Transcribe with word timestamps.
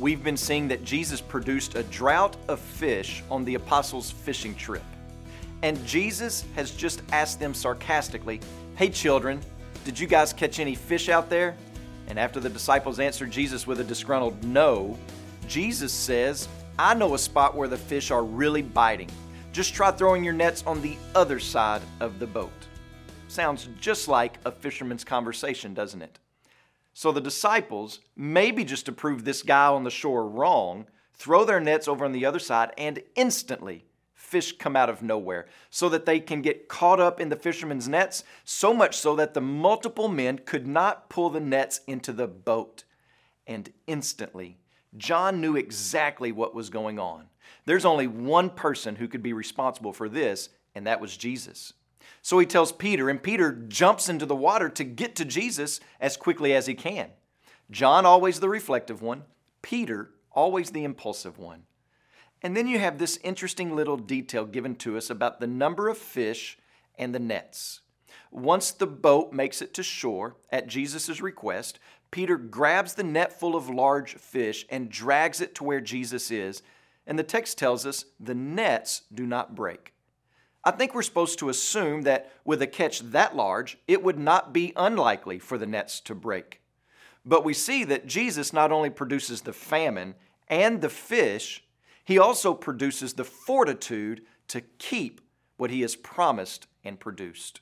we've 0.00 0.24
been 0.24 0.36
seeing 0.36 0.66
that 0.68 0.84
Jesus 0.84 1.20
produced 1.20 1.74
a 1.74 1.82
drought 1.84 2.36
of 2.48 2.58
fish 2.58 3.22
on 3.30 3.44
the 3.44 3.54
apostles' 3.54 4.10
fishing 4.10 4.54
trip. 4.54 4.82
And 5.62 5.84
Jesus 5.86 6.44
has 6.54 6.70
just 6.70 7.02
asked 7.12 7.38
them 7.38 7.52
sarcastically, 7.52 8.40
Hey, 8.76 8.88
children, 8.88 9.40
did 9.84 9.98
you 9.98 10.06
guys 10.06 10.32
catch 10.32 10.58
any 10.58 10.74
fish 10.74 11.08
out 11.08 11.28
there? 11.28 11.54
And 12.06 12.18
after 12.18 12.40
the 12.40 12.48
disciples 12.48 12.98
answered 12.98 13.30
Jesus 13.30 13.66
with 13.66 13.80
a 13.80 13.84
disgruntled 13.84 14.42
no, 14.42 14.98
Jesus 15.46 15.92
says, 15.92 16.48
I 16.78 16.94
know 16.94 17.14
a 17.14 17.18
spot 17.18 17.54
where 17.54 17.68
the 17.68 17.76
fish 17.76 18.10
are 18.10 18.24
really 18.24 18.62
biting. 18.62 19.10
Just 19.52 19.74
try 19.74 19.90
throwing 19.90 20.24
your 20.24 20.32
nets 20.32 20.64
on 20.66 20.80
the 20.80 20.96
other 21.14 21.38
side 21.38 21.82
of 22.00 22.18
the 22.18 22.26
boat. 22.26 22.50
Sounds 23.28 23.68
just 23.80 24.08
like 24.08 24.38
a 24.44 24.50
fisherman's 24.50 25.04
conversation, 25.04 25.74
doesn't 25.74 26.02
it? 26.02 26.18
So 26.92 27.12
the 27.12 27.20
disciples, 27.20 28.00
maybe 28.16 28.64
just 28.64 28.86
to 28.86 28.92
prove 28.92 29.24
this 29.24 29.42
guy 29.42 29.66
on 29.66 29.84
the 29.84 29.90
shore 29.90 30.28
wrong, 30.28 30.86
throw 31.14 31.44
their 31.44 31.60
nets 31.60 31.88
over 31.88 32.04
on 32.04 32.12
the 32.12 32.26
other 32.26 32.38
side 32.38 32.72
and 32.76 33.02
instantly 33.14 33.84
fish 34.14 34.56
come 34.58 34.76
out 34.76 34.88
of 34.88 35.02
nowhere 35.02 35.46
so 35.70 35.88
that 35.88 36.06
they 36.06 36.20
can 36.20 36.40
get 36.40 36.68
caught 36.68 37.00
up 37.00 37.20
in 37.20 37.28
the 37.30 37.36
fishermen's 37.36 37.88
nets, 37.88 38.22
so 38.44 38.72
much 38.72 38.96
so 38.96 39.16
that 39.16 39.34
the 39.34 39.40
multiple 39.40 40.08
men 40.08 40.38
could 40.38 40.66
not 40.66 41.10
pull 41.10 41.30
the 41.30 41.40
nets 41.40 41.80
into 41.86 42.12
the 42.12 42.28
boat. 42.28 42.84
And 43.46 43.72
instantly, 43.88 44.58
John 44.96 45.40
knew 45.40 45.56
exactly 45.56 46.30
what 46.30 46.54
was 46.54 46.70
going 46.70 46.98
on. 46.98 47.26
There's 47.64 47.84
only 47.84 48.06
one 48.06 48.50
person 48.50 48.96
who 48.96 49.08
could 49.08 49.22
be 49.22 49.32
responsible 49.32 49.92
for 49.92 50.08
this, 50.08 50.48
and 50.74 50.86
that 50.86 51.00
was 51.00 51.16
Jesus. 51.16 51.72
So 52.22 52.38
he 52.38 52.46
tells 52.46 52.72
Peter, 52.72 53.08
and 53.08 53.22
Peter 53.22 53.52
jumps 53.52 54.08
into 54.08 54.26
the 54.26 54.36
water 54.36 54.68
to 54.68 54.84
get 54.84 55.16
to 55.16 55.24
Jesus 55.24 55.80
as 56.00 56.16
quickly 56.16 56.52
as 56.52 56.66
he 56.66 56.74
can. 56.74 57.10
John, 57.70 58.04
always 58.04 58.40
the 58.40 58.48
reflective 58.48 59.00
one, 59.00 59.24
Peter, 59.62 60.10
always 60.32 60.70
the 60.70 60.84
impulsive 60.84 61.38
one. 61.38 61.64
And 62.42 62.56
then 62.56 62.66
you 62.66 62.78
have 62.78 62.98
this 62.98 63.18
interesting 63.22 63.76
little 63.76 63.96
detail 63.96 64.44
given 64.44 64.74
to 64.76 64.96
us 64.96 65.10
about 65.10 65.40
the 65.40 65.46
number 65.46 65.88
of 65.88 65.98
fish 65.98 66.58
and 66.98 67.14
the 67.14 67.18
nets. 67.18 67.80
Once 68.30 68.70
the 68.70 68.86
boat 68.86 69.32
makes 69.32 69.60
it 69.60 69.74
to 69.74 69.82
shore, 69.82 70.36
at 70.50 70.66
Jesus' 70.66 71.20
request, 71.20 71.78
Peter 72.10 72.36
grabs 72.36 72.94
the 72.94 73.02
net 73.02 73.38
full 73.38 73.54
of 73.54 73.68
large 73.68 74.14
fish 74.14 74.66
and 74.68 74.90
drags 74.90 75.40
it 75.40 75.54
to 75.54 75.64
where 75.64 75.80
Jesus 75.80 76.30
is. 76.30 76.62
And 77.06 77.18
the 77.18 77.24
text 77.24 77.58
tells 77.58 77.86
us 77.86 78.04
the 78.18 78.34
nets 78.34 79.02
do 79.12 79.26
not 79.26 79.54
break. 79.54 79.94
I 80.64 80.70
think 80.72 80.94
we're 80.94 81.02
supposed 81.02 81.38
to 81.38 81.48
assume 81.48 82.02
that 82.02 82.32
with 82.44 82.60
a 82.60 82.66
catch 82.66 83.00
that 83.00 83.34
large, 83.34 83.78
it 83.88 84.02
would 84.02 84.18
not 84.18 84.52
be 84.52 84.72
unlikely 84.76 85.38
for 85.38 85.56
the 85.56 85.66
nets 85.66 86.00
to 86.00 86.14
break. 86.14 86.60
But 87.24 87.44
we 87.44 87.54
see 87.54 87.84
that 87.84 88.06
Jesus 88.06 88.52
not 88.52 88.72
only 88.72 88.90
produces 88.90 89.42
the 89.42 89.52
famine 89.52 90.14
and 90.48 90.80
the 90.80 90.90
fish, 90.90 91.64
he 92.04 92.18
also 92.18 92.54
produces 92.54 93.14
the 93.14 93.24
fortitude 93.24 94.22
to 94.48 94.60
keep 94.78 95.20
what 95.56 95.70
he 95.70 95.80
has 95.82 95.96
promised 95.96 96.66
and 96.84 96.98
produced. 96.98 97.60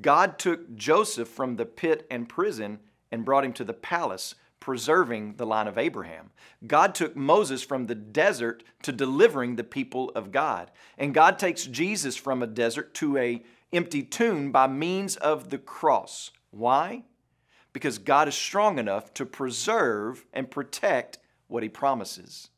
God 0.00 0.38
took 0.38 0.74
Joseph 0.74 1.28
from 1.28 1.56
the 1.56 1.66
pit 1.66 2.06
and 2.10 2.28
prison 2.28 2.80
and 3.12 3.24
brought 3.24 3.44
him 3.44 3.52
to 3.54 3.64
the 3.64 3.72
palace 3.72 4.34
preserving 4.66 5.36
the 5.36 5.46
line 5.46 5.68
of 5.68 5.78
Abraham. 5.78 6.28
God 6.66 6.92
took 6.92 7.14
Moses 7.14 7.62
from 7.62 7.86
the 7.86 7.94
desert 7.94 8.64
to 8.82 8.90
delivering 8.90 9.54
the 9.54 9.62
people 9.62 10.10
of 10.16 10.32
God. 10.32 10.72
And 10.98 11.14
God 11.14 11.38
takes 11.38 11.66
Jesus 11.66 12.16
from 12.16 12.42
a 12.42 12.48
desert 12.48 12.92
to 12.94 13.16
a 13.16 13.44
empty 13.72 14.02
tomb 14.02 14.50
by 14.50 14.66
means 14.66 15.14
of 15.14 15.50
the 15.50 15.58
cross. 15.58 16.32
Why? 16.50 17.04
Because 17.72 17.98
God 17.98 18.26
is 18.26 18.34
strong 18.34 18.80
enough 18.80 19.14
to 19.14 19.24
preserve 19.24 20.26
and 20.32 20.50
protect 20.50 21.18
what 21.46 21.62
he 21.62 21.68
promises. 21.68 22.48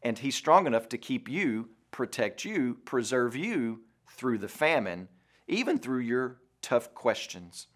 And 0.00 0.18
he's 0.18 0.36
strong 0.36 0.66
enough 0.66 0.88
to 0.88 0.96
keep 0.96 1.28
you, 1.28 1.68
protect 1.90 2.42
you, 2.42 2.78
preserve 2.86 3.36
you 3.36 3.82
through 4.08 4.38
the 4.38 4.48
famine, 4.48 5.08
even 5.46 5.78
through 5.78 6.00
your 6.00 6.38
tough 6.62 6.94
questions. 6.94 7.66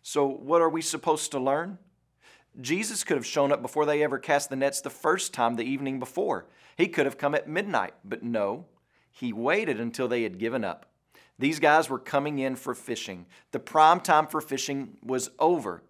So, 0.00 0.26
what 0.26 0.62
are 0.62 0.70
we 0.70 0.80
supposed 0.80 1.30
to 1.32 1.38
learn? 1.38 1.76
Jesus 2.60 3.04
could 3.04 3.16
have 3.16 3.26
shown 3.26 3.52
up 3.52 3.62
before 3.62 3.86
they 3.86 4.02
ever 4.02 4.18
cast 4.18 4.50
the 4.50 4.56
nets 4.56 4.80
the 4.80 4.90
first 4.90 5.32
time 5.32 5.54
the 5.54 5.62
evening 5.62 5.98
before. 5.98 6.46
He 6.76 6.88
could 6.88 7.06
have 7.06 7.18
come 7.18 7.34
at 7.34 7.48
midnight, 7.48 7.94
but 8.04 8.22
no, 8.22 8.66
he 9.10 9.32
waited 9.32 9.80
until 9.80 10.08
they 10.08 10.22
had 10.22 10.38
given 10.38 10.64
up. 10.64 10.86
These 11.38 11.60
guys 11.60 11.88
were 11.88 11.98
coming 11.98 12.38
in 12.38 12.56
for 12.56 12.74
fishing. 12.74 13.26
The 13.52 13.60
prime 13.60 14.00
time 14.00 14.26
for 14.26 14.40
fishing 14.40 14.96
was 15.02 15.30
over. 15.38 15.82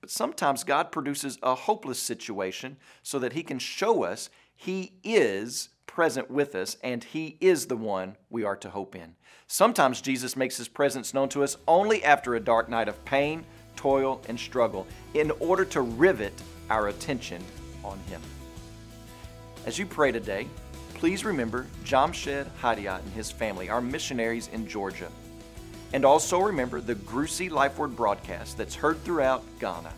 But 0.00 0.10
sometimes 0.10 0.64
God 0.64 0.90
produces 0.90 1.38
a 1.42 1.54
hopeless 1.54 1.98
situation 1.98 2.76
so 3.02 3.18
that 3.18 3.34
He 3.34 3.42
can 3.42 3.58
show 3.58 4.02
us 4.02 4.30
He 4.56 4.94
is 5.04 5.68
present 5.86 6.30
with 6.30 6.54
us 6.54 6.76
and 6.82 7.04
He 7.04 7.36
is 7.40 7.66
the 7.66 7.76
one 7.76 8.16
we 8.30 8.44
are 8.44 8.56
to 8.56 8.70
hope 8.70 8.96
in. 8.96 9.14
Sometimes 9.46 10.00
Jesus 10.00 10.36
makes 10.36 10.56
His 10.56 10.68
presence 10.68 11.14
known 11.14 11.28
to 11.30 11.44
us 11.44 11.56
only 11.68 12.02
after 12.02 12.34
a 12.34 12.40
dark 12.40 12.68
night 12.68 12.88
of 12.88 13.04
pain 13.04 13.44
toil, 13.80 14.20
and 14.28 14.38
struggle 14.38 14.86
in 15.14 15.30
order 15.40 15.64
to 15.64 15.80
rivet 15.80 16.34
our 16.68 16.88
attention 16.88 17.42
on 17.82 17.98
Him. 18.00 18.20
As 19.64 19.78
you 19.78 19.86
pray 19.86 20.12
today, 20.12 20.46
please 20.94 21.24
remember 21.24 21.66
Jamshed 21.82 22.46
Hadiat 22.60 23.02
and 23.02 23.12
his 23.14 23.30
family, 23.30 23.70
our 23.70 23.80
missionaries 23.80 24.48
in 24.48 24.68
Georgia. 24.68 25.08
And 25.94 26.04
also 26.04 26.40
remember 26.40 26.82
the 26.82 26.94
Grusi 26.94 27.50
Life 27.50 27.78
Word 27.78 27.96
broadcast 27.96 28.58
that's 28.58 28.74
heard 28.74 29.02
throughout 29.02 29.42
Ghana. 29.58 29.92